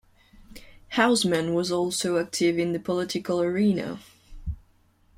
[0.97, 3.99] Houseman was also active in the political arena.